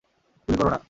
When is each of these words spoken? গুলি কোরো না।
গুলি 0.47 0.57
কোরো 0.59 0.69
না। 0.69 0.79